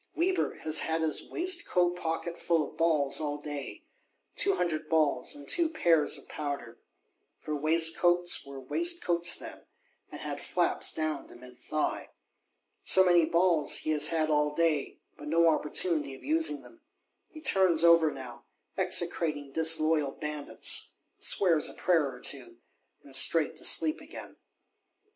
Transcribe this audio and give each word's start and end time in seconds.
Weber 0.15 0.55
has 0.63 0.79
had 0.79 1.01
his 1.03 1.29
waistcoat 1.29 1.95
pocket 1.95 2.35
full 2.35 2.63
of 2.67 2.75
balls 2.75 3.19
all 3.21 3.37
day; 3.37 3.85
"two 4.35 4.55
hundred 4.55 4.89
balls, 4.89 5.35
and 5.35 5.47
two 5.47 5.69
pears 5.69 6.17
of 6.17 6.27
powder!" 6.27 6.79
For 7.39 7.55
waistcoats 7.55 8.43
were 8.43 8.59
waistcoats 8.59 9.37
then, 9.37 9.61
and 10.11 10.19
had 10.21 10.41
flaps 10.41 10.91
down 10.91 11.27
to 11.27 11.35
mid 11.35 11.59
thigh. 11.59 12.09
So 12.83 13.05
many 13.05 13.25
balls 13.27 13.77
he 13.85 13.91
has 13.91 14.07
had 14.07 14.31
all 14.31 14.55
day; 14.55 14.97
but 15.19 15.27
no 15.27 15.47
opportunity 15.51 16.15
of 16.15 16.23
using 16.23 16.63
them: 16.63 16.81
he 17.29 17.39
turns 17.39 17.83
over 17.83 18.09
now, 18.09 18.45
execrating 18.79 19.51
disloyal 19.51 20.13
bandits; 20.13 20.93
swears 21.19 21.69
a 21.69 21.75
prayer 21.75 22.09
or 22.11 22.19
two, 22.21 22.57
and 23.03 23.15
straight 23.15 23.55
to 23.57 23.63
sleep 23.63 24.01
again. 24.01 24.37